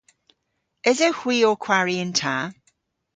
Esewgh 0.89 1.21
hwi 1.21 1.37
ow 1.49 1.57
kwari 1.65 1.95
yn 2.03 2.11
ta? 2.19 2.35